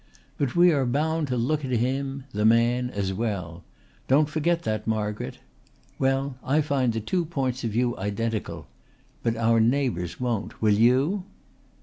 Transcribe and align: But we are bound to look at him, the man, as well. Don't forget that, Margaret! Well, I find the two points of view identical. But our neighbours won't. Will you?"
But 0.39 0.55
we 0.55 0.71
are 0.71 0.83
bound 0.87 1.27
to 1.27 1.37
look 1.37 1.63
at 1.63 1.69
him, 1.69 2.23
the 2.31 2.43
man, 2.43 2.89
as 2.89 3.13
well. 3.13 3.63
Don't 4.07 4.27
forget 4.27 4.63
that, 4.63 4.87
Margaret! 4.87 5.37
Well, 5.99 6.37
I 6.43 6.61
find 6.61 6.91
the 6.91 6.99
two 6.99 7.23
points 7.23 7.63
of 7.63 7.69
view 7.69 7.95
identical. 7.99 8.65
But 9.21 9.35
our 9.35 9.59
neighbours 9.59 10.19
won't. 10.19 10.59
Will 10.59 10.73
you?" 10.73 11.25